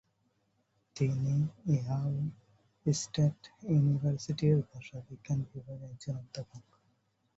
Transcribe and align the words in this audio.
তিনি 0.95 1.33
Ohio 1.71 2.21
State 2.85 3.39
ইউনিভার্সিটি-এর 3.69 4.59
ভাষাবিজ্ঞান 4.69 5.39
বিভাগের 5.49 5.89
একজন 5.89 6.15
অধ্যাপক। 6.17 6.63